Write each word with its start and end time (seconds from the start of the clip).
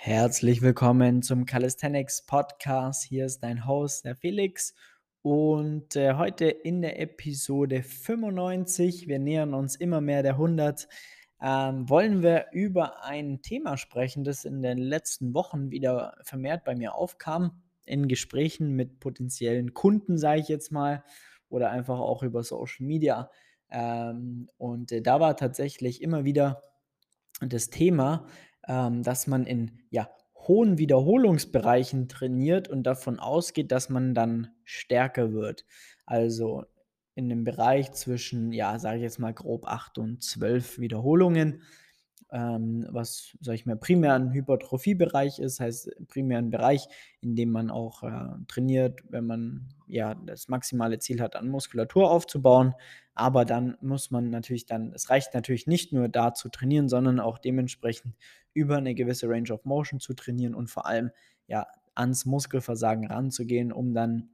Herzlich 0.00 0.62
willkommen 0.62 1.22
zum 1.22 1.44
Calisthenics 1.44 2.24
Podcast. 2.24 3.02
Hier 3.02 3.26
ist 3.26 3.40
dein 3.40 3.66
Host, 3.66 4.04
der 4.04 4.14
Felix. 4.14 4.72
Und 5.22 5.96
äh, 5.96 6.14
heute 6.14 6.46
in 6.46 6.82
der 6.82 7.00
Episode 7.00 7.82
95, 7.82 9.08
wir 9.08 9.18
nähern 9.18 9.54
uns 9.54 9.74
immer 9.74 10.00
mehr 10.00 10.22
der 10.22 10.34
100, 10.34 10.88
ähm, 11.42 11.88
wollen 11.90 12.22
wir 12.22 12.46
über 12.52 13.02
ein 13.02 13.42
Thema 13.42 13.76
sprechen, 13.76 14.22
das 14.22 14.44
in 14.44 14.62
den 14.62 14.78
letzten 14.78 15.34
Wochen 15.34 15.72
wieder 15.72 16.16
vermehrt 16.22 16.62
bei 16.64 16.76
mir 16.76 16.94
aufkam, 16.94 17.60
in 17.84 18.06
Gesprächen 18.06 18.76
mit 18.76 19.00
potenziellen 19.00 19.74
Kunden, 19.74 20.16
sage 20.16 20.40
ich 20.40 20.48
jetzt 20.48 20.70
mal, 20.70 21.02
oder 21.48 21.72
einfach 21.72 21.98
auch 21.98 22.22
über 22.22 22.44
Social 22.44 22.86
Media. 22.86 23.32
Ähm, 23.68 24.48
und 24.58 24.92
äh, 24.92 25.02
da 25.02 25.18
war 25.18 25.36
tatsächlich 25.36 26.02
immer 26.02 26.24
wieder 26.24 26.62
das 27.40 27.68
Thema, 27.68 28.26
ähm, 28.68 29.02
dass 29.02 29.26
man 29.26 29.44
in 29.44 29.72
ja, 29.90 30.08
hohen 30.34 30.78
Wiederholungsbereichen 30.78 32.08
trainiert 32.08 32.68
und 32.68 32.84
davon 32.84 33.18
ausgeht, 33.18 33.72
dass 33.72 33.88
man 33.88 34.14
dann 34.14 34.48
stärker 34.64 35.32
wird. 35.32 35.64
Also 36.06 36.64
in 37.14 37.28
dem 37.28 37.44
Bereich 37.44 37.92
zwischen, 37.92 38.52
ja, 38.52 38.78
sage 38.78 38.98
ich 38.98 39.02
jetzt 39.02 39.18
mal 39.18 39.34
grob 39.34 39.66
8 39.66 39.98
und 39.98 40.22
12 40.22 40.78
Wiederholungen, 40.78 41.62
ähm, 42.30 42.86
was, 42.90 43.36
sage 43.40 43.56
ich 43.56 43.66
mal, 43.66 43.76
primär 43.76 44.14
ein 44.14 44.32
Hypertrophiebereich 44.32 45.38
ist, 45.38 45.60
heißt 45.60 45.90
primär 46.08 46.38
ein 46.38 46.50
Bereich, 46.50 46.86
in 47.20 47.36
dem 47.36 47.50
man 47.50 47.70
auch 47.70 48.02
äh, 48.02 48.28
trainiert, 48.48 49.00
wenn 49.08 49.26
man 49.26 49.68
ja 49.86 50.14
das 50.14 50.48
maximale 50.48 50.98
Ziel 50.98 51.20
hat, 51.20 51.36
an 51.36 51.48
Muskulatur 51.48 52.10
aufzubauen. 52.10 52.74
Aber 53.14 53.44
dann 53.44 53.76
muss 53.80 54.10
man 54.10 54.30
natürlich 54.30 54.66
dann, 54.66 54.92
es 54.92 55.10
reicht 55.10 55.34
natürlich 55.34 55.66
nicht 55.66 55.92
nur 55.92 56.08
da 56.08 56.34
zu 56.34 56.48
trainieren, 56.50 56.88
sondern 56.88 57.18
auch 57.18 57.38
dementsprechend 57.38 58.14
über 58.52 58.76
eine 58.76 58.94
gewisse 58.94 59.28
Range 59.28 59.52
of 59.52 59.64
Motion 59.64 60.00
zu 60.00 60.14
trainieren 60.14 60.54
und 60.54 60.68
vor 60.68 60.86
allem 60.86 61.10
ja 61.46 61.66
ans 61.94 62.26
Muskelversagen 62.26 63.06
ranzugehen, 63.06 63.72
um 63.72 63.94
dann 63.94 64.30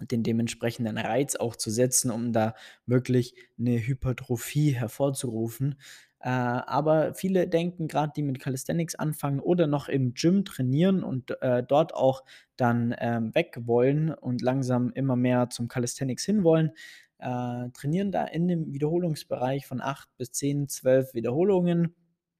den 0.00 0.22
dementsprechenden 0.22 0.98
Reiz 0.98 1.36
auch 1.36 1.56
zu 1.56 1.70
setzen, 1.70 2.10
um 2.10 2.32
da 2.32 2.54
wirklich 2.86 3.34
eine 3.58 3.78
Hypertrophie 3.78 4.72
hervorzurufen. 4.72 5.76
Äh, 6.24 6.30
aber 6.30 7.12
viele 7.14 7.46
denken, 7.46 7.86
gerade 7.86 8.12
die 8.16 8.22
mit 8.22 8.40
Calisthenics 8.40 8.94
anfangen 8.94 9.40
oder 9.40 9.66
noch 9.66 9.88
im 9.88 10.14
Gym 10.14 10.46
trainieren 10.46 11.04
und 11.04 11.30
äh, 11.42 11.62
dort 11.62 11.94
auch 11.94 12.24
dann 12.56 12.94
ähm, 12.98 13.34
weg 13.34 13.58
wollen 13.66 14.10
und 14.10 14.40
langsam 14.40 14.90
immer 14.94 15.16
mehr 15.16 15.50
zum 15.50 15.68
Calisthenics 15.68 16.24
hinwollen, 16.24 16.70
äh, 17.18 17.68
trainieren 17.74 18.10
da 18.10 18.24
in 18.24 18.48
dem 18.48 18.72
Wiederholungsbereich 18.72 19.66
von 19.66 19.82
8 19.82 20.08
bis 20.16 20.32
10, 20.32 20.70
12 20.70 21.12
Wiederholungen 21.12 21.94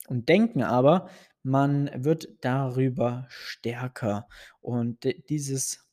und 0.08 0.30
denken 0.30 0.62
aber, 0.62 1.10
man 1.42 1.90
wird 1.94 2.28
darüber 2.40 3.26
stärker. 3.28 4.28
Und 4.62 5.06
dieses, 5.28 5.86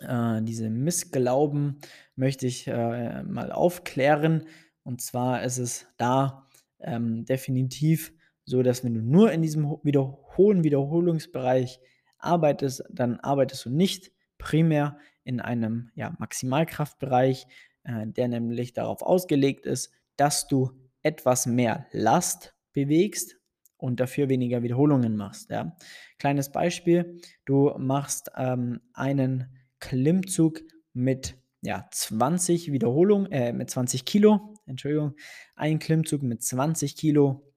äh, 0.00 0.40
diese 0.40 0.70
Missglauben 0.70 1.82
möchte 2.16 2.46
ich 2.46 2.66
äh, 2.66 3.22
mal 3.24 3.52
aufklären. 3.52 4.46
Und 4.84 5.02
zwar 5.02 5.42
ist 5.42 5.58
es 5.58 5.86
da 5.98 6.48
ähm, 6.84 7.24
definitiv 7.24 8.12
so, 8.44 8.62
dass 8.62 8.84
wenn 8.84 8.94
du 8.94 9.00
nur 9.00 9.32
in 9.32 9.42
diesem 9.42 9.78
wieder 9.82 10.18
hohen 10.36 10.64
Wiederholungsbereich 10.64 11.80
arbeitest, 12.18 12.84
dann 12.90 13.20
arbeitest 13.20 13.66
du 13.66 13.70
nicht 13.70 14.12
primär 14.38 14.98
in 15.24 15.40
einem 15.40 15.90
ja, 15.94 16.14
Maximalkraftbereich, 16.18 17.46
äh, 17.84 18.06
der 18.06 18.28
nämlich 18.28 18.72
darauf 18.72 19.02
ausgelegt 19.02 19.66
ist, 19.66 19.92
dass 20.16 20.48
du 20.48 20.70
etwas 21.02 21.46
mehr 21.46 21.86
Last 21.92 22.54
bewegst 22.72 23.36
und 23.76 24.00
dafür 24.00 24.28
weniger 24.28 24.62
Wiederholungen 24.62 25.16
machst. 25.16 25.50
Ja. 25.50 25.76
Kleines 26.18 26.52
Beispiel, 26.52 27.20
du 27.44 27.72
machst 27.78 28.30
ähm, 28.36 28.80
einen 28.92 29.58
Klimmzug 29.80 30.60
mit 30.92 31.36
ja, 31.62 31.86
20 31.90 32.72
Wiederholungen, 32.72 33.30
äh, 33.32 33.52
mit 33.52 33.70
20 33.70 34.04
Kilo, 34.04 34.51
Entschuldigung, 34.72 35.14
einen 35.54 35.78
Klimmzug 35.78 36.22
mit 36.22 36.42
20 36.42 36.96
Kilo 36.96 37.52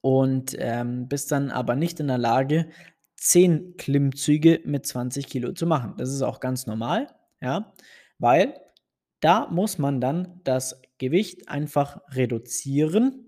und 0.00 0.56
ähm, 0.58 1.08
bist 1.08 1.32
dann 1.32 1.50
aber 1.50 1.76
nicht 1.76 2.00
in 2.00 2.08
der 2.08 2.18
Lage, 2.18 2.68
10 3.16 3.76
Klimmzüge 3.76 4.60
mit 4.64 4.86
20 4.86 5.26
Kilo 5.26 5.52
zu 5.52 5.66
machen. 5.66 5.94
Das 5.96 6.10
ist 6.10 6.22
auch 6.22 6.40
ganz 6.40 6.66
normal, 6.66 7.08
ja, 7.40 7.72
weil 8.18 8.54
da 9.20 9.48
muss 9.48 9.78
man 9.78 10.00
dann 10.00 10.40
das 10.44 10.80
Gewicht 10.98 11.48
einfach 11.48 12.00
reduzieren 12.10 13.26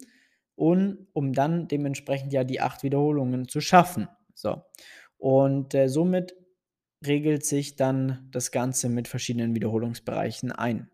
und 0.54 1.06
um 1.12 1.32
dann 1.32 1.68
dementsprechend 1.68 2.32
ja 2.32 2.44
die 2.44 2.60
acht 2.60 2.82
Wiederholungen 2.82 3.48
zu 3.48 3.60
schaffen. 3.60 4.08
So. 4.34 4.62
Und 5.16 5.74
äh, 5.74 5.88
somit 5.88 6.34
regelt 7.06 7.44
sich 7.44 7.76
dann 7.76 8.28
das 8.30 8.50
Ganze 8.50 8.88
mit 8.88 9.08
verschiedenen 9.08 9.54
Wiederholungsbereichen 9.54 10.52
ein. 10.52 10.89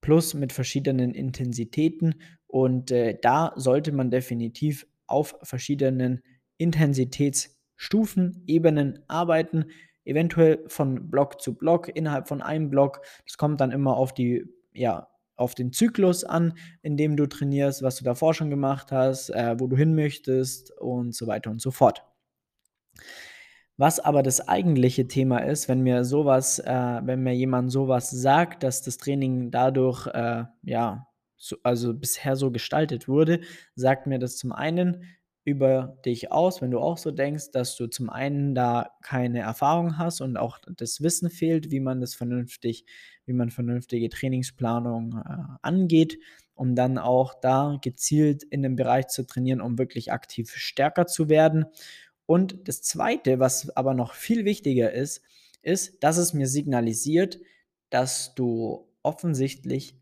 Plus 0.00 0.34
mit 0.34 0.52
verschiedenen 0.52 1.14
Intensitäten. 1.14 2.14
Und 2.46 2.90
äh, 2.90 3.18
da 3.20 3.52
sollte 3.56 3.92
man 3.92 4.10
definitiv 4.10 4.86
auf 5.06 5.36
verschiedenen 5.42 6.22
Intensitätsstufen, 6.56 8.42
Ebenen 8.46 9.00
arbeiten. 9.08 9.66
Eventuell 10.04 10.64
von 10.66 11.10
Block 11.10 11.40
zu 11.40 11.54
Block, 11.54 11.94
innerhalb 11.94 12.28
von 12.28 12.42
einem 12.42 12.70
Block. 12.70 13.02
Das 13.26 13.36
kommt 13.36 13.60
dann 13.60 13.70
immer 13.70 13.96
auf 13.96 14.14
die 14.14 14.44
ja, 14.72 15.08
auf 15.40 15.54
den 15.54 15.72
Zyklus 15.72 16.22
an, 16.22 16.54
in 16.82 16.96
dem 16.96 17.16
du 17.16 17.26
trainierst, 17.26 17.82
was 17.82 17.96
du 17.96 18.04
davor 18.04 18.34
schon 18.34 18.50
gemacht 18.50 18.92
hast, 18.92 19.30
äh, 19.30 19.58
wo 19.58 19.66
du 19.66 19.76
hin 19.76 19.94
möchtest 19.94 20.70
und 20.78 21.14
so 21.14 21.26
weiter 21.26 21.50
und 21.50 21.62
so 21.62 21.70
fort. 21.70 22.04
Was 23.80 23.98
aber 23.98 24.22
das 24.22 24.46
eigentliche 24.46 25.08
Thema 25.08 25.38
ist, 25.38 25.66
wenn 25.66 25.80
mir 25.80 26.04
sowas, 26.04 26.58
äh, 26.58 27.00
wenn 27.02 27.22
mir 27.22 27.34
jemand 27.34 27.72
sowas 27.72 28.10
sagt, 28.10 28.62
dass 28.62 28.82
das 28.82 28.98
Training 28.98 29.50
dadurch, 29.50 30.06
äh, 30.08 30.44
ja, 30.64 31.06
so, 31.38 31.56
also 31.62 31.94
bisher 31.94 32.36
so 32.36 32.50
gestaltet 32.50 33.08
wurde, 33.08 33.40
sagt 33.76 34.06
mir 34.06 34.18
das 34.18 34.36
zum 34.36 34.52
einen, 34.52 35.04
über 35.44 35.96
dich 36.04 36.30
aus, 36.30 36.60
wenn 36.60 36.70
du 36.70 36.78
auch 36.78 36.98
so 36.98 37.10
denkst, 37.10 37.52
dass 37.52 37.74
du 37.76 37.86
zum 37.86 38.10
einen 38.10 38.54
da 38.54 38.90
keine 39.02 39.38
Erfahrung 39.40 39.96
hast 39.96 40.20
und 40.20 40.36
auch 40.36 40.58
das 40.76 41.00
Wissen 41.00 41.30
fehlt, 41.30 41.70
wie 41.70 41.80
man 41.80 42.02
das 42.02 42.14
vernünftig, 42.14 42.84
wie 43.24 43.32
man 43.32 43.48
vernünftige 43.48 44.10
Trainingsplanung 44.10 45.22
äh, 45.26 45.56
angeht, 45.62 46.18
um 46.52 46.74
dann 46.74 46.98
auch 46.98 47.32
da 47.40 47.78
gezielt 47.80 48.42
in 48.42 48.62
dem 48.62 48.76
Bereich 48.76 49.06
zu 49.06 49.26
trainieren, 49.26 49.62
um 49.62 49.78
wirklich 49.78 50.12
aktiv 50.12 50.52
stärker 50.54 51.06
zu 51.06 51.30
werden. 51.30 51.64
Und 52.30 52.68
das 52.68 52.80
Zweite, 52.80 53.40
was 53.40 53.76
aber 53.76 53.92
noch 53.92 54.14
viel 54.14 54.44
wichtiger 54.44 54.92
ist, 54.92 55.20
ist, 55.62 56.00
dass 56.04 56.16
es 56.16 56.32
mir 56.32 56.46
signalisiert, 56.46 57.40
dass 57.88 58.36
du 58.36 58.88
offensichtlich 59.02 59.98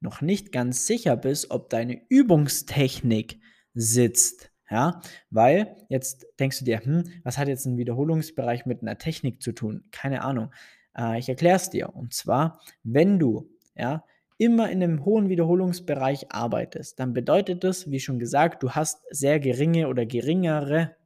noch 0.00 0.20
nicht 0.20 0.50
ganz 0.50 0.88
sicher 0.88 1.16
bist, 1.16 1.52
ob 1.52 1.70
deine 1.70 2.02
Übungstechnik 2.08 3.38
sitzt. 3.74 4.50
Ja, 4.68 5.00
weil 5.30 5.76
jetzt 5.88 6.26
denkst 6.40 6.58
du 6.58 6.64
dir, 6.64 6.80
hm, 6.80 7.04
was 7.22 7.38
hat 7.38 7.46
jetzt 7.46 7.64
ein 7.64 7.76
Wiederholungsbereich 7.76 8.66
mit 8.66 8.82
einer 8.82 8.98
Technik 8.98 9.40
zu 9.40 9.52
tun? 9.52 9.84
Keine 9.92 10.22
Ahnung. 10.22 10.50
Äh, 10.96 11.20
ich 11.20 11.28
erkläre 11.28 11.58
es 11.58 11.70
dir. 11.70 11.94
Und 11.94 12.12
zwar, 12.12 12.60
wenn 12.82 13.20
du 13.20 13.52
ja, 13.76 14.04
immer 14.36 14.68
in 14.68 14.82
einem 14.82 15.04
hohen 15.04 15.28
Wiederholungsbereich 15.28 16.32
arbeitest, 16.32 16.98
dann 16.98 17.12
bedeutet 17.12 17.62
das, 17.62 17.88
wie 17.88 18.00
schon 18.00 18.18
gesagt, 18.18 18.64
du 18.64 18.72
hast 18.72 19.04
sehr 19.10 19.38
geringe 19.38 19.86
oder 19.86 20.06
geringere 20.06 20.96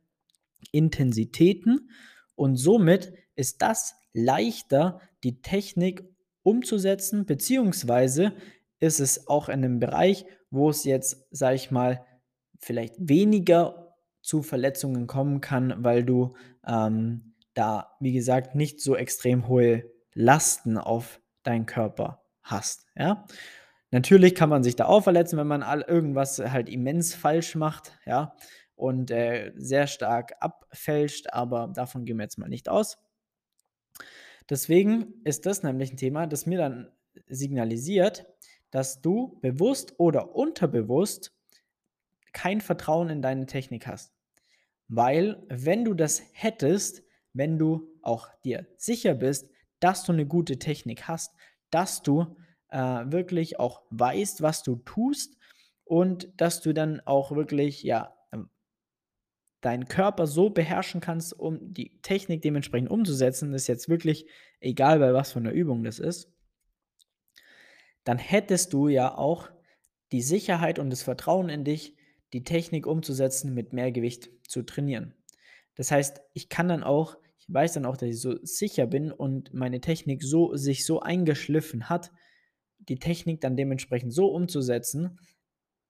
Intensitäten 0.70 1.90
und 2.34 2.56
somit 2.56 3.12
ist 3.34 3.62
das 3.62 3.94
leichter, 4.12 5.00
die 5.24 5.40
Technik 5.42 6.04
umzusetzen, 6.42 7.26
beziehungsweise 7.26 8.34
ist 8.80 9.00
es 9.00 9.28
auch 9.28 9.48
in 9.48 9.64
einem 9.64 9.78
Bereich, 9.78 10.26
wo 10.50 10.70
es 10.70 10.84
jetzt, 10.84 11.26
sag 11.30 11.54
ich 11.54 11.70
mal, 11.70 12.04
vielleicht 12.58 12.94
weniger 12.98 13.96
zu 14.22 14.42
Verletzungen 14.42 15.06
kommen 15.06 15.40
kann, 15.40 15.74
weil 15.78 16.04
du 16.04 16.34
ähm, 16.66 17.34
da, 17.54 17.92
wie 18.00 18.12
gesagt, 18.12 18.54
nicht 18.54 18.80
so 18.80 18.96
extrem 18.96 19.48
hohe 19.48 19.84
Lasten 20.14 20.78
auf 20.78 21.20
deinen 21.42 21.66
Körper 21.66 22.22
hast. 22.42 22.86
Ja? 22.96 23.26
Natürlich 23.90 24.34
kann 24.34 24.48
man 24.48 24.62
sich 24.62 24.76
da 24.76 24.86
auch 24.86 25.02
verletzen, 25.02 25.38
wenn 25.38 25.46
man 25.46 25.62
all 25.62 25.82
irgendwas 25.82 26.38
halt 26.38 26.68
immens 26.68 27.14
falsch 27.14 27.54
macht, 27.54 27.92
ja, 28.06 28.34
und 28.82 29.12
äh, 29.12 29.52
sehr 29.54 29.86
stark 29.86 30.34
abfälscht, 30.40 31.32
aber 31.32 31.68
davon 31.72 32.04
gehen 32.04 32.16
wir 32.16 32.24
jetzt 32.24 32.38
mal 32.38 32.48
nicht 32.48 32.68
aus. 32.68 32.98
Deswegen 34.50 35.14
ist 35.22 35.46
das 35.46 35.62
nämlich 35.62 35.92
ein 35.92 35.96
Thema, 35.96 36.26
das 36.26 36.46
mir 36.46 36.58
dann 36.58 36.90
signalisiert, 37.28 38.26
dass 38.72 39.00
du 39.00 39.38
bewusst 39.40 39.94
oder 40.00 40.34
unterbewusst 40.34 41.32
kein 42.32 42.60
Vertrauen 42.60 43.08
in 43.08 43.22
deine 43.22 43.46
Technik 43.46 43.86
hast. 43.86 44.12
Weil 44.88 45.40
wenn 45.48 45.84
du 45.84 45.94
das 45.94 46.20
hättest, 46.32 47.04
wenn 47.34 47.60
du 47.60 47.88
auch 48.02 48.30
dir 48.44 48.66
sicher 48.78 49.14
bist, 49.14 49.48
dass 49.78 50.02
du 50.02 50.10
eine 50.10 50.26
gute 50.26 50.58
Technik 50.58 51.06
hast, 51.06 51.32
dass 51.70 52.02
du 52.02 52.36
äh, 52.70 52.78
wirklich 52.78 53.60
auch 53.60 53.82
weißt, 53.90 54.42
was 54.42 54.64
du 54.64 54.74
tust 54.74 55.38
und 55.84 56.32
dass 56.36 56.60
du 56.62 56.74
dann 56.74 57.00
auch 57.04 57.30
wirklich 57.30 57.84
ja 57.84 58.12
deinen 59.62 59.86
Körper 59.86 60.26
so 60.26 60.50
beherrschen 60.50 61.00
kannst, 61.00 61.38
um 61.38 61.72
die 61.72 61.98
Technik 62.02 62.42
dementsprechend 62.42 62.90
umzusetzen, 62.90 63.54
ist 63.54 63.68
jetzt 63.68 63.88
wirklich 63.88 64.26
egal, 64.60 64.98
bei 64.98 65.14
was 65.14 65.32
von 65.32 65.44
der 65.44 65.54
Übung 65.54 65.84
das 65.84 65.98
ist, 65.98 66.30
dann 68.04 68.18
hättest 68.18 68.72
du 68.72 68.88
ja 68.88 69.16
auch 69.16 69.48
die 70.10 70.20
Sicherheit 70.20 70.78
und 70.78 70.90
das 70.90 71.02
Vertrauen 71.02 71.48
in 71.48 71.64
dich, 71.64 71.96
die 72.32 72.44
Technik 72.44 72.86
umzusetzen, 72.86 73.54
mit 73.54 73.72
mehr 73.72 73.92
Gewicht 73.92 74.30
zu 74.46 74.62
trainieren. 74.62 75.14
Das 75.76 75.90
heißt, 75.90 76.20
ich 76.34 76.48
kann 76.48 76.68
dann 76.68 76.82
auch, 76.82 77.16
ich 77.38 77.46
weiß 77.48 77.74
dann 77.74 77.86
auch, 77.86 77.96
dass 77.96 78.08
ich 78.08 78.20
so 78.20 78.36
sicher 78.42 78.86
bin 78.86 79.12
und 79.12 79.54
meine 79.54 79.80
Technik 79.80 80.22
so 80.22 80.54
sich 80.56 80.84
so 80.84 81.00
eingeschliffen 81.00 81.88
hat, 81.88 82.10
die 82.78 82.98
Technik 82.98 83.40
dann 83.40 83.56
dementsprechend 83.56 84.12
so 84.12 84.26
umzusetzen, 84.26 85.18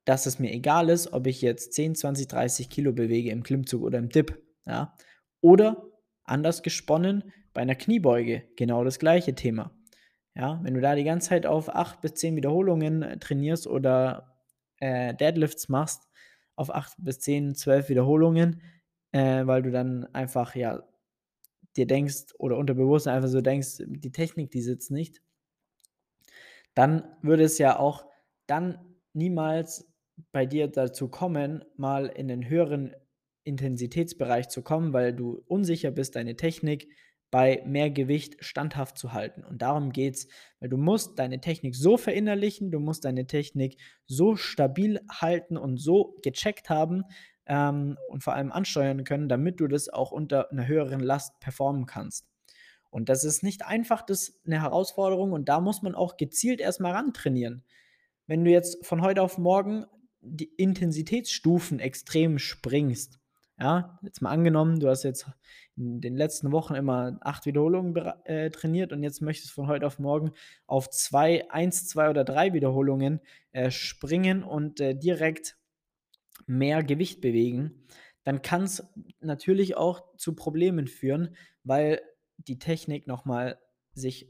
dass 0.05 0.27
es 0.27 0.39
mir 0.39 0.53
egal 0.53 0.89
ist, 0.89 1.13
ob 1.13 1.27
ich 1.27 1.43
jetzt 1.43 1.73
10, 1.75 1.95
20, 1.95 2.29
30 2.29 2.71
Kilo 2.71 2.93
bewege 2.93 3.31
im 3.31 3.43
Klimmzug 3.43 3.83
oder 3.83 3.99
im 3.99 4.09
Dip. 4.09 4.43
Ja? 4.67 4.97
Oder 5.41 5.87
anders 6.25 6.63
gesponnen, 6.63 7.33
bei 7.53 7.61
einer 7.61 7.75
Kniebeuge 7.75 8.45
genau 8.57 8.85
das 8.85 8.99
gleiche 8.99 9.35
Thema. 9.35 9.73
Ja, 10.35 10.61
wenn 10.63 10.75
du 10.75 10.81
da 10.81 10.95
die 10.95 11.05
ganze 11.05 11.29
Zeit 11.29 11.45
auf 11.45 11.69
8 11.69 12.01
bis 12.01 12.15
10 12.15 12.37
Wiederholungen 12.37 13.03
äh, 13.03 13.19
trainierst 13.19 13.67
oder 13.67 14.35
äh, 14.79 15.15
Deadlifts 15.15 15.69
machst, 15.69 16.09
auf 16.57 16.75
8 16.75 16.95
bis 16.99 17.21
10, 17.21 17.55
12 17.55 17.91
Wiederholungen, 17.91 18.63
äh, 19.13 19.47
weil 19.47 19.63
du 19.63 19.71
dann 19.71 20.07
einfach, 20.15 20.55
ja, 20.55 20.83
dir 21.77 21.87
denkst 21.87 22.35
oder 22.39 22.57
unterbewusst 22.57 23.09
einfach 23.09 23.29
so 23.29 23.41
denkst, 23.43 23.83
die 23.87 24.13
Technik, 24.13 24.51
die 24.51 24.63
sitzt 24.63 24.91
nicht, 24.91 25.23
dann 26.75 27.05
würde 27.21 27.45
es 27.45 27.59
ja 27.59 27.79
auch 27.79 28.07
dann 28.47 28.79
niemals 29.13 29.92
bei 30.31 30.47
dir 30.47 30.69
dazu 30.69 31.09
kommen, 31.09 31.65
mal 31.77 32.07
in 32.07 32.29
den 32.29 32.49
höheren 32.49 32.95
Intensitätsbereich 33.45 34.49
zu 34.49 34.63
kommen, 34.63 34.93
weil 34.93 35.13
du 35.13 35.43
unsicher 35.47 35.91
bist, 35.91 36.17
deine 36.17 36.37
Technik 36.37 36.89
bei 37.33 37.63
mehr 37.65 37.91
Gewicht 37.91 38.45
standhaft 38.45 38.99
zu 38.99 39.15
halten. 39.15 39.43
Und 39.43 39.63
darum 39.63 39.91
geht 39.91 40.17
es, 40.17 40.29
weil 40.61 40.69
du 40.69 40.77
musst 40.77 41.19
deine 41.19 41.41
Technik 41.41 41.75
so 41.75 41.97
verinnerlichen, 41.97 42.71
du 42.71 42.79
musst 42.79 43.07
deine 43.07 43.27
Technik 43.27 43.79
so 44.07 44.37
stabil 44.37 45.01
halten 45.11 45.57
und 45.57 45.79
so 45.79 46.15
gecheckt 46.23 46.69
haben 46.69 47.05
ähm, 47.47 47.97
und 48.09 48.23
vor 48.23 48.35
allem 48.35 48.53
ansteuern 48.53 49.05
können, 49.05 49.31
damit 49.31 49.61
du 49.61 49.67
das 49.67 49.89
auch 49.89 50.13
unter 50.13 50.53
einer 50.53 50.67
höheren 50.67 51.01
Last 51.01 51.41
performen 51.41 51.87
kannst. 51.87 52.29
Und 52.91 53.09
das 53.09 53.25
ist 53.25 53.43
nicht 53.43 53.65
einfach, 53.65 54.03
das 54.03 54.29
ist 54.29 54.47
eine 54.47 54.61
Herausforderung 54.61 55.33
und 55.33 55.49
da 55.49 55.61
muss 55.61 55.81
man 55.81 55.95
auch 55.95 56.19
gezielt 56.19 56.61
erstmal 56.61 56.93
ran 56.93 57.15
trainieren. 57.15 57.65
Wenn 58.27 58.45
du 58.45 58.51
jetzt 58.51 58.85
von 58.85 59.01
heute 59.01 59.23
auf 59.23 59.39
morgen 59.39 59.87
die 60.23 60.53
Intensitätsstufen 60.57 61.81
extrem 61.81 62.39
springst, 62.39 63.19
ja, 63.59 63.99
jetzt 64.03 64.23
mal 64.23 64.31
angenommen, 64.31 64.81
du 64.81 64.89
hast 64.89 65.03
jetzt 65.03 65.27
in 65.77 66.01
den 66.01 66.17
letzten 66.17 66.53
Wochen 66.53 66.75
immer 66.75 67.19
acht 67.21 67.47
Wiederholungen 67.47 67.95
äh, 68.25 68.51
trainiert 68.51 68.93
und 68.93 69.03
jetzt 69.03 69.21
möchtest 69.21 69.51
du 69.51 69.55
von 69.55 69.67
heute 69.69 69.87
auf 69.87 69.99
morgen 69.99 70.33
auf 70.67 70.91
zwei, 70.91 71.49
eins, 71.51 71.87
zwei 71.87 72.11
oder 72.11 72.25
drei 72.25 72.53
Wiederholungen 72.53 73.21
äh, 73.53 73.71
springen 73.71 74.43
und 74.43 74.81
äh, 74.81 74.95
direkt 74.95 75.57
mehr 76.47 76.83
Gewicht 76.83 77.21
bewegen, 77.21 77.87
dann 78.25 78.43
kann 78.43 78.65
es 78.65 78.85
natürlich 79.21 79.77
auch 79.77 80.17
zu 80.17 80.35
Problemen 80.35 80.87
führen, 80.87 81.37
weil 81.63 82.01
die 82.39 82.59
Technik 82.59 83.07
nochmal 83.07 83.59
sich 83.93 84.29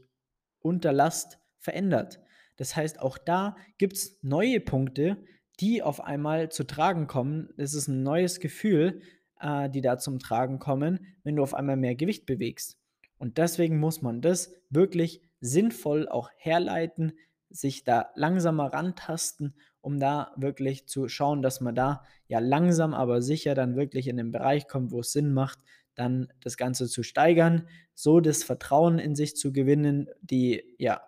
unter 0.59 0.91
Last 0.93 1.39
verändert. 1.57 2.19
Das 2.57 2.75
heißt, 2.75 2.99
auch 2.99 3.17
da 3.17 3.55
gibt 3.77 3.93
es 3.93 4.19
neue 4.21 4.59
Punkte, 4.59 5.17
die 5.59 5.81
auf 5.83 6.01
einmal 6.01 6.49
zu 6.49 6.63
tragen 6.63 7.07
kommen. 7.07 7.49
Es 7.57 7.73
ist 7.73 7.87
ein 7.87 8.03
neues 8.03 8.39
Gefühl, 8.39 9.01
äh, 9.39 9.69
die 9.69 9.81
da 9.81 9.97
zum 9.97 10.19
Tragen 10.19 10.59
kommen, 10.59 11.05
wenn 11.23 11.35
du 11.35 11.43
auf 11.43 11.53
einmal 11.53 11.77
mehr 11.77 11.95
Gewicht 11.95 12.25
bewegst. 12.25 12.77
Und 13.17 13.37
deswegen 13.37 13.79
muss 13.79 14.01
man 14.01 14.21
das 14.21 14.53
wirklich 14.69 15.21
sinnvoll 15.39 16.09
auch 16.09 16.29
herleiten, 16.37 17.13
sich 17.49 17.83
da 17.83 18.09
langsamer 18.15 18.73
rantasten, 18.73 19.55
um 19.81 19.99
da 19.99 20.33
wirklich 20.37 20.87
zu 20.87 21.07
schauen, 21.07 21.41
dass 21.41 21.61
man 21.61 21.75
da 21.75 22.03
ja 22.27 22.39
langsam, 22.39 22.93
aber 22.93 23.21
sicher 23.21 23.53
dann 23.53 23.75
wirklich 23.75 24.07
in 24.07 24.17
den 24.17 24.31
Bereich 24.31 24.67
kommt, 24.67 24.91
wo 24.91 25.01
es 25.01 25.11
Sinn 25.11 25.33
macht, 25.33 25.59
dann 25.95 26.31
das 26.39 26.57
Ganze 26.57 26.87
zu 26.87 27.03
steigern, 27.03 27.67
so 27.93 28.19
das 28.19 28.43
Vertrauen 28.43 28.97
in 28.97 29.15
sich 29.15 29.35
zu 29.35 29.53
gewinnen, 29.53 30.09
die 30.21 30.63
ja 30.79 31.01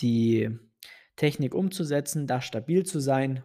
die 0.00 0.50
Technik 1.16 1.54
umzusetzen, 1.54 2.26
da 2.26 2.40
stabil 2.40 2.84
zu 2.84 3.00
sein 3.00 3.42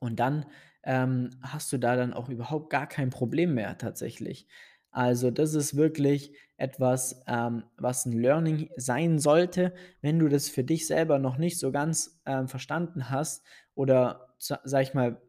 und 0.00 0.20
dann 0.20 0.46
ähm, 0.84 1.30
hast 1.42 1.72
du 1.72 1.78
da 1.78 1.96
dann 1.96 2.12
auch 2.12 2.28
überhaupt 2.28 2.70
gar 2.70 2.88
kein 2.88 3.10
Problem 3.10 3.54
mehr 3.54 3.78
tatsächlich. 3.78 4.46
Also 4.90 5.30
das 5.30 5.54
ist 5.54 5.76
wirklich 5.76 6.36
etwas, 6.58 7.22
ähm, 7.26 7.64
was 7.78 8.04
ein 8.04 8.12
Learning 8.12 8.68
sein 8.76 9.18
sollte, 9.18 9.72
wenn 10.02 10.18
du 10.18 10.28
das 10.28 10.48
für 10.48 10.64
dich 10.64 10.86
selber 10.86 11.18
noch 11.18 11.38
nicht 11.38 11.58
so 11.58 11.72
ganz 11.72 12.20
ähm, 12.26 12.46
verstanden 12.46 13.08
hast 13.08 13.42
oder, 13.74 14.34
sag 14.38 14.82
ich 14.82 14.92
mal, 14.92 15.20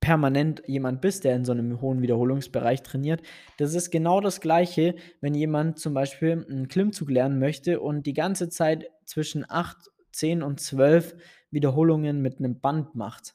permanent 0.00 0.62
jemand 0.66 1.00
bist, 1.00 1.24
der 1.24 1.36
in 1.36 1.44
so 1.44 1.52
einem 1.52 1.80
hohen 1.80 2.02
Wiederholungsbereich 2.02 2.82
trainiert. 2.82 3.22
Das 3.58 3.74
ist 3.74 3.90
genau 3.90 4.20
das 4.20 4.40
Gleiche, 4.40 4.94
wenn 5.20 5.34
jemand 5.34 5.78
zum 5.78 5.94
Beispiel 5.94 6.44
einen 6.48 6.68
Klimmzug 6.68 7.10
lernen 7.10 7.38
möchte 7.38 7.80
und 7.80 8.06
die 8.06 8.14
ganze 8.14 8.48
Zeit 8.48 8.86
zwischen 9.04 9.44
8, 9.48 9.76
10 10.12 10.42
und 10.42 10.60
12 10.60 11.16
Wiederholungen 11.50 12.22
mit 12.22 12.38
einem 12.38 12.60
Band 12.60 12.94
macht. 12.94 13.34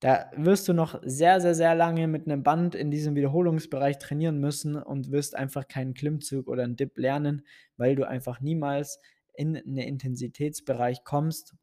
Da 0.00 0.30
wirst 0.36 0.68
du 0.68 0.72
noch 0.72 1.00
sehr, 1.04 1.40
sehr, 1.40 1.56
sehr 1.56 1.74
lange 1.74 2.06
mit 2.06 2.26
einem 2.26 2.44
Band 2.44 2.76
in 2.76 2.90
diesem 2.90 3.16
Wiederholungsbereich 3.16 3.98
trainieren 3.98 4.38
müssen 4.38 4.76
und 4.76 5.10
wirst 5.10 5.34
einfach 5.34 5.66
keinen 5.66 5.94
Klimmzug 5.94 6.46
oder 6.46 6.62
einen 6.62 6.76
Dip 6.76 6.96
lernen, 6.98 7.44
weil 7.76 7.96
du 7.96 8.06
einfach 8.06 8.40
niemals 8.40 9.00
in 9.34 9.56
einen 9.56 9.78
Intensitätsbereich 9.78 11.02
kommst, 11.02 11.56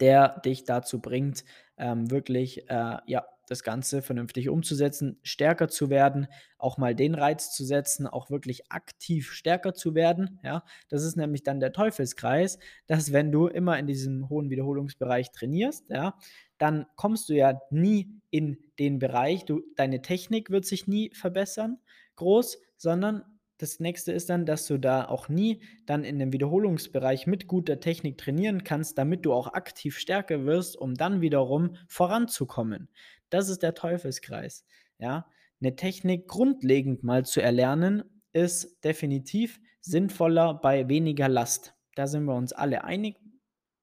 der 0.00 0.40
dich 0.40 0.64
dazu 0.64 1.00
bringt, 1.00 1.44
ähm, 1.76 2.10
wirklich 2.10 2.68
äh, 2.68 2.96
ja, 3.06 3.26
das 3.48 3.62
Ganze 3.62 4.02
vernünftig 4.02 4.48
umzusetzen, 4.48 5.18
stärker 5.22 5.68
zu 5.68 5.90
werden, 5.90 6.26
auch 6.58 6.76
mal 6.76 6.94
den 6.94 7.14
Reiz 7.14 7.50
zu 7.50 7.64
setzen, 7.64 8.06
auch 8.06 8.30
wirklich 8.30 8.70
aktiv 8.70 9.32
stärker 9.32 9.74
zu 9.74 9.94
werden. 9.94 10.38
Ja, 10.42 10.64
das 10.88 11.02
ist 11.04 11.16
nämlich 11.16 11.42
dann 11.42 11.60
der 11.60 11.72
Teufelskreis, 11.72 12.58
dass 12.86 13.12
wenn 13.12 13.32
du 13.32 13.46
immer 13.46 13.78
in 13.78 13.86
diesem 13.86 14.28
hohen 14.28 14.50
Wiederholungsbereich 14.50 15.32
trainierst, 15.32 15.88
ja, 15.88 16.14
dann 16.58 16.86
kommst 16.96 17.28
du 17.28 17.34
ja 17.34 17.60
nie 17.70 18.20
in 18.30 18.58
den 18.78 18.98
Bereich, 18.98 19.44
du, 19.44 19.62
deine 19.76 20.02
Technik 20.02 20.50
wird 20.50 20.66
sich 20.66 20.86
nie 20.86 21.10
verbessern, 21.14 21.78
groß, 22.16 22.58
sondern 22.76 23.24
das 23.58 23.80
nächste 23.80 24.12
ist 24.12 24.30
dann, 24.30 24.46
dass 24.46 24.66
du 24.66 24.78
da 24.78 25.06
auch 25.06 25.28
nie 25.28 25.60
dann 25.86 26.04
in 26.04 26.18
dem 26.18 26.32
Wiederholungsbereich 26.32 27.26
mit 27.26 27.46
guter 27.46 27.80
Technik 27.80 28.18
trainieren 28.18 28.64
kannst, 28.64 28.98
damit 28.98 29.26
du 29.26 29.32
auch 29.32 29.52
aktiv 29.52 29.98
stärker 29.98 30.44
wirst, 30.46 30.76
um 30.76 30.94
dann 30.94 31.20
wiederum 31.20 31.76
voranzukommen. 31.88 32.88
Das 33.30 33.48
ist 33.48 33.62
der 33.62 33.74
Teufelskreis. 33.74 34.64
Ja, 34.98 35.26
eine 35.60 35.76
Technik 35.76 36.28
grundlegend 36.28 37.02
mal 37.02 37.24
zu 37.24 37.40
erlernen, 37.40 38.04
ist 38.32 38.84
definitiv 38.84 39.60
sinnvoller 39.80 40.54
bei 40.54 40.88
weniger 40.88 41.28
Last. 41.28 41.74
Da 41.94 42.06
sind 42.06 42.24
wir 42.24 42.34
uns 42.34 42.52
alle 42.52 42.84
einig 42.84 43.16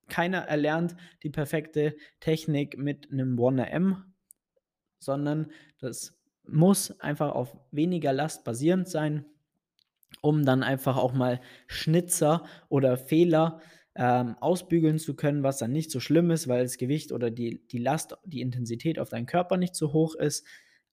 keiner 0.07 0.39
erlernt 0.39 0.95
die 1.23 1.29
perfekte 1.29 1.95
Technik 2.19 2.77
mit 2.77 3.11
einem 3.11 3.37
1M, 3.37 4.03
sondern 4.99 5.51
das 5.79 6.17
muss 6.47 6.99
einfach 6.99 7.33
auf 7.33 7.57
weniger 7.71 8.13
Last 8.13 8.43
basierend 8.43 8.87
sein, 8.87 9.25
um 10.25 10.43
dann 10.43 10.63
einfach 10.63 10.97
auch 10.97 11.13
mal 11.13 11.39
Schnitzer 11.67 12.43
oder 12.67 12.97
Fehler 12.97 13.59
ähm, 13.95 14.35
ausbügeln 14.41 14.97
zu 14.97 15.15
können, 15.15 15.43
was 15.43 15.59
dann 15.59 15.71
nicht 15.71 15.91
so 15.91 15.99
schlimm 15.99 16.31
ist, 16.31 16.47
weil 16.47 16.63
das 16.63 16.77
Gewicht 16.77 17.11
oder 17.11 17.29
die, 17.29 17.65
die 17.67 17.77
Last, 17.77 18.17
die 18.25 18.41
Intensität 18.41 18.97
auf 18.97 19.09
deinen 19.09 19.27
Körper 19.27 19.57
nicht 19.57 19.75
so 19.75 19.93
hoch 19.93 20.15
ist. 20.15 20.45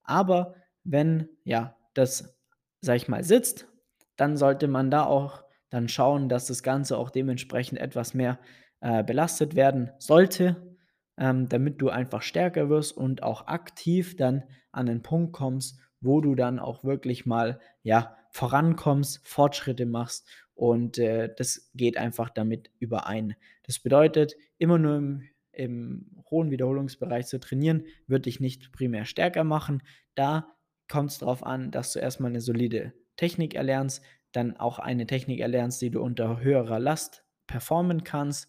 Aber 0.04 0.54
wenn 0.84 1.30
ja 1.44 1.76
das, 1.94 2.36
sag 2.82 2.96
ich 2.96 3.08
mal, 3.08 3.24
sitzt, 3.24 3.68
dann 4.16 4.36
sollte 4.36 4.68
man 4.68 4.90
da 4.90 5.04
auch 5.04 5.42
dann 5.70 5.88
schauen, 5.88 6.28
dass 6.28 6.46
das 6.46 6.62
Ganze 6.62 6.98
auch 6.98 7.08
dementsprechend 7.08 7.78
etwas 7.78 8.12
mehr 8.12 8.38
äh, 8.80 9.02
belastet 9.02 9.56
werden 9.56 9.90
sollte, 9.98 10.76
ähm, 11.16 11.48
damit 11.48 11.80
du 11.80 11.88
einfach 11.88 12.20
stärker 12.20 12.68
wirst 12.68 12.94
und 12.94 13.22
auch 13.22 13.46
aktiv 13.46 14.14
dann 14.16 14.44
an 14.70 14.84
den 14.84 15.02
Punkt 15.02 15.32
kommst, 15.32 15.80
wo 16.02 16.20
du 16.20 16.34
dann 16.34 16.58
auch 16.58 16.84
wirklich 16.84 17.24
mal 17.24 17.58
ja 17.82 18.16
vorankommst, 18.32 19.20
Fortschritte 19.26 19.86
machst 19.86 20.28
und 20.54 20.98
äh, 20.98 21.32
das 21.36 21.70
geht 21.74 21.96
einfach 21.96 22.30
damit 22.30 22.70
überein. 22.80 23.36
Das 23.62 23.78
bedeutet, 23.78 24.34
immer 24.58 24.78
nur 24.78 24.96
im, 24.96 25.28
im 25.52 26.24
hohen 26.30 26.50
Wiederholungsbereich 26.50 27.26
zu 27.26 27.38
trainieren, 27.38 27.84
wird 28.06 28.26
dich 28.26 28.40
nicht 28.40 28.72
primär 28.72 29.04
stärker 29.04 29.44
machen. 29.44 29.82
Da 30.14 30.48
kommt 30.88 31.10
es 31.10 31.18
darauf 31.18 31.44
an, 31.44 31.70
dass 31.70 31.92
du 31.92 32.00
erstmal 32.00 32.30
eine 32.30 32.40
solide 32.40 32.92
Technik 33.16 33.54
erlernst, 33.54 34.02
dann 34.32 34.56
auch 34.56 34.78
eine 34.78 35.06
Technik 35.06 35.40
erlernst, 35.40 35.80
die 35.80 35.90
du 35.90 36.00
unter 36.02 36.40
höherer 36.40 36.80
Last 36.80 37.24
performen 37.46 38.02
kannst 38.02 38.48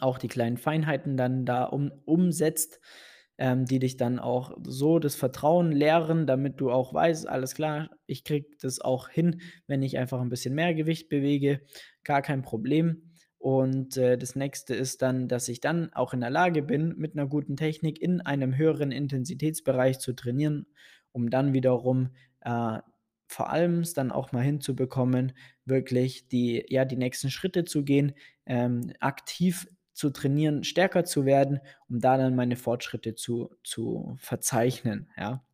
auch 0.00 0.18
die 0.18 0.28
kleinen 0.28 0.56
Feinheiten 0.56 1.16
dann 1.16 1.44
da 1.44 1.64
um, 1.64 1.92
umsetzt, 2.04 2.80
ähm, 3.38 3.64
die 3.66 3.78
dich 3.78 3.96
dann 3.96 4.18
auch 4.18 4.56
so 4.66 4.98
das 4.98 5.14
Vertrauen 5.16 5.72
lehren, 5.72 6.26
damit 6.26 6.60
du 6.60 6.70
auch 6.70 6.94
weißt: 6.94 7.28
„Alles 7.28 7.54
klar, 7.54 7.90
ich 8.06 8.24
kriege 8.24 8.48
das 8.60 8.80
auch 8.80 9.08
hin, 9.08 9.40
wenn 9.66 9.82
ich 9.82 9.98
einfach 9.98 10.20
ein 10.20 10.28
bisschen 10.28 10.54
mehr 10.54 10.74
Gewicht 10.74 11.08
bewege, 11.08 11.60
gar 12.04 12.22
kein 12.22 12.42
Problem.“ 12.42 13.10
Und, 13.38 13.96
äh, 13.98 14.16
das 14.16 14.36
Nächste 14.36 14.74
ist 14.74 15.02
dann, 15.02 15.28
dass 15.28 15.48
ich 15.48 15.60
dann 15.60 15.92
auch 15.92 16.14
in 16.14 16.20
der 16.20 16.30
Lage 16.30 16.62
bin, 16.62 16.94
mit 16.96 17.14
einer 17.14 17.26
guten 17.26 17.56
Technik 17.56 18.00
in 18.00 18.20
einem 18.22 18.56
höheren 18.56 18.90
Intensitätsbereich 18.92 19.98
zu 19.98 20.14
trainieren, 20.14 20.66
um 21.12 21.30
dann 21.30 21.52
wiederum, 21.52 22.10
äh, 22.40 22.78
vor 23.26 23.50
allem 23.50 23.80
es 23.80 23.94
dann 23.94 24.12
auch 24.12 24.32
mal 24.32 24.42
hinzubekommen, 24.44 25.32
wirklich 25.64 26.28
die 26.28 26.64
ja, 26.68 26.84
die 26.84 26.96
nächsten 26.96 27.30
Schritte 27.30 27.64
zu 27.64 27.82
gehen, 27.84 28.12
ähm, 28.46 28.92
aktiv 29.00 29.66
zu 29.94 30.10
trainieren, 30.10 30.64
stärker 30.64 31.04
zu 31.04 31.24
werden, 31.26 31.60
um 31.88 32.00
da 32.00 32.18
dann 32.18 32.36
meine 32.36 32.56
Fortschritte 32.56 33.14
zu 33.14 33.50
zu 33.64 34.16
verzeichnen, 34.20 35.10
ja. 35.18 35.44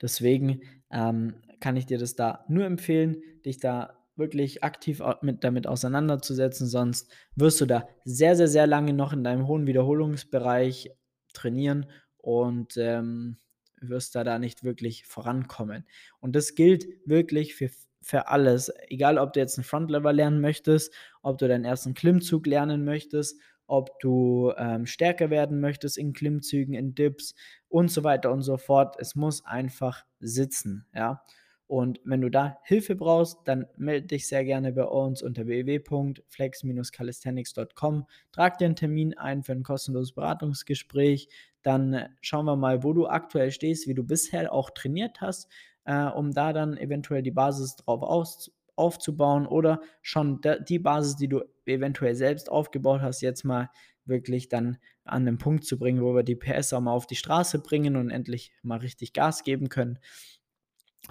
Deswegen, 0.00 0.62
ähm, 0.90 1.34
kann 1.60 1.76
ich 1.76 1.86
dir 1.86 1.98
das 1.98 2.14
da 2.14 2.44
nur 2.48 2.64
empfehlen, 2.64 3.22
dich 3.44 3.58
da 3.58 3.98
wirklich 4.16 4.62
aktiv 4.64 5.00
mit 5.22 5.42
damit 5.44 5.66
auseinanderzusetzen, 5.66 6.66
sonst 6.66 7.10
wirst 7.36 7.60
du 7.60 7.66
da 7.66 7.88
sehr, 8.04 8.36
sehr, 8.36 8.48
sehr 8.48 8.66
lange 8.66 8.92
noch 8.92 9.12
in 9.12 9.24
deinem 9.24 9.46
hohen 9.46 9.66
Wiederholungsbereich 9.66 10.90
trainieren 11.32 11.86
und, 12.18 12.76
ähm, 12.76 13.38
wirst 13.80 14.14
da 14.14 14.22
da 14.22 14.38
nicht 14.38 14.62
wirklich 14.64 15.06
vorankommen. 15.06 15.86
Und 16.20 16.36
das 16.36 16.54
gilt 16.54 16.86
wirklich 17.04 17.54
für 17.54 17.68
für 18.02 18.28
alles, 18.28 18.70
egal 18.88 19.18
ob 19.18 19.32
du 19.32 19.40
jetzt 19.40 19.58
'n 19.58 19.64
Frontlever 19.64 20.12
lernen 20.12 20.40
möchtest, 20.40 20.92
ob 21.22 21.38
du 21.38 21.48
deinen 21.48 21.64
ersten 21.64 21.94
Klimmzug 21.94 22.46
lernen 22.46 22.84
möchtest, 22.84 23.40
ob 23.66 23.98
du, 24.00 24.52
ähm, 24.58 24.86
stärker 24.86 25.30
werden 25.30 25.60
möchtest 25.60 25.96
in 25.98 26.12
Klimmzügen, 26.12 26.74
in 26.74 26.94
Dips 26.94 27.34
und 27.68 27.90
so 27.90 28.04
weiter 28.04 28.30
und 28.32 28.42
so 28.42 28.56
fort. 28.58 28.96
Es 28.98 29.14
muss 29.14 29.44
einfach 29.44 30.04
sitzen, 30.20 30.86
ja? 30.94 31.22
Und 31.66 32.00
wenn 32.04 32.20
du 32.20 32.28
da 32.30 32.58
Hilfe 32.64 32.94
brauchst, 32.96 33.38
dann 33.46 33.66
melde 33.78 34.08
dich 34.08 34.28
sehr 34.28 34.44
gerne 34.44 34.72
bei 34.72 34.84
uns 34.84 35.22
unter 35.22 35.46
www.flex-calisthenics.com. 35.46 38.06
Trag 38.30 38.58
dir 38.58 38.66
einen 38.66 38.76
Termin 38.76 39.16
ein 39.16 39.42
für 39.42 39.52
ein 39.52 39.62
kostenloses 39.62 40.12
Beratungsgespräch. 40.12 41.28
Dann 41.62 42.08
schauen 42.20 42.44
wir 42.44 42.56
mal, 42.56 42.82
wo 42.82 42.92
du 42.92 43.06
aktuell 43.06 43.50
stehst, 43.52 43.86
wie 43.88 43.94
du 43.94 44.04
bisher 44.04 44.52
auch 44.52 44.68
trainiert 44.70 45.22
hast, 45.22 45.48
äh, 45.84 46.06
um 46.06 46.32
da 46.32 46.52
dann 46.52 46.76
eventuell 46.76 47.22
die 47.22 47.30
Basis 47.30 47.76
drauf 47.76 48.02
aus 48.02 48.52
aufzubauen 48.74 49.46
oder 49.46 49.82
schon 50.00 50.40
die 50.66 50.78
Basis, 50.78 51.16
die 51.16 51.28
du 51.28 51.42
eventuell 51.66 52.14
selbst 52.14 52.50
aufgebaut 52.50 53.02
hast, 53.02 53.20
jetzt 53.20 53.44
mal 53.44 53.68
wirklich 54.06 54.48
dann 54.48 54.78
an 55.04 55.26
den 55.26 55.36
Punkt 55.36 55.66
zu 55.66 55.78
bringen, 55.78 56.02
wo 56.02 56.14
wir 56.14 56.22
die 56.22 56.36
PS 56.36 56.72
auch 56.72 56.80
mal 56.80 56.92
auf 56.92 57.06
die 57.06 57.14
Straße 57.14 57.58
bringen 57.58 57.96
und 57.96 58.08
endlich 58.08 58.50
mal 58.62 58.78
richtig 58.78 59.12
Gas 59.12 59.44
geben 59.44 59.68
können 59.68 59.98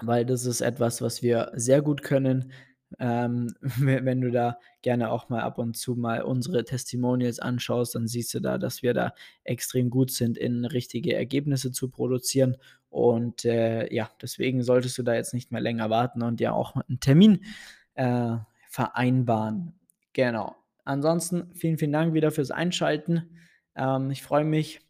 weil 0.00 0.24
das 0.24 0.46
ist 0.46 0.60
etwas, 0.60 1.02
was 1.02 1.22
wir 1.22 1.52
sehr 1.54 1.82
gut 1.82 2.02
können. 2.02 2.52
Ähm, 2.98 3.54
we 3.78 4.04
wenn 4.04 4.20
du 4.20 4.30
da 4.30 4.58
gerne 4.82 5.10
auch 5.10 5.28
mal 5.28 5.40
ab 5.42 5.58
und 5.58 5.76
zu 5.76 5.94
mal 5.94 6.22
unsere 6.22 6.64
Testimonials 6.64 7.38
anschaust, 7.38 7.94
dann 7.94 8.06
siehst 8.06 8.34
du 8.34 8.40
da, 8.40 8.58
dass 8.58 8.82
wir 8.82 8.94
da 8.94 9.14
extrem 9.44 9.90
gut 9.90 10.10
sind, 10.10 10.38
in 10.38 10.64
richtige 10.64 11.14
Ergebnisse 11.14 11.72
zu 11.72 11.88
produzieren. 11.90 12.56
Und, 12.92 13.46
äh, 13.46 13.92
ja, 13.92 14.10
deswegen 14.20 14.62
solltest 14.62 14.98
du 14.98 15.02
da 15.02 15.14
jetzt 15.14 15.32
nicht 15.32 15.50
mehr 15.50 15.62
länger 15.62 15.88
warten 15.88 16.20
und 16.22 16.40
ja 16.40 16.52
auch 16.52 16.76
einen 16.76 17.00
Termin, 17.00 17.42
äh, 17.94 18.36
vereinbaren. 18.68 19.72
Genau. 20.12 20.54
Ansonsten 20.84 21.54
vielen, 21.54 21.78
vielen 21.78 21.92
Dank 21.92 22.12
wieder 22.12 22.30
fürs 22.30 22.50
Einschalten. 22.50 23.30
Ähm, 23.74 24.10
ich 24.10 24.22
freue 24.22 24.44
mich, 24.44 24.80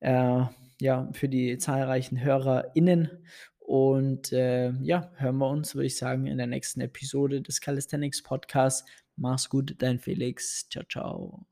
äh, 0.00 0.42
ja, 0.78 1.08
für 1.12 1.28
die 1.30 1.56
zahlreichen 1.56 2.20
HörerInnen 2.20 3.24
und, 3.60 4.30
äh, 4.32 4.72
ja, 4.82 5.10
hören 5.16 5.38
wir 5.38 5.48
uns, 5.48 5.74
würde 5.74 5.86
ich 5.86 5.96
sagen, 5.96 6.26
in 6.26 6.36
der 6.36 6.46
nächsten 6.46 6.82
Episode 6.82 7.40
des 7.40 7.62
Calisthenics 7.62 8.22
Podcasts. 8.22 8.84
Mach's 9.16 9.48
gut, 9.48 9.74
dein 9.78 9.98
Felix. 9.98 10.68
Ciao, 10.68 10.84
ciao. 10.84 11.46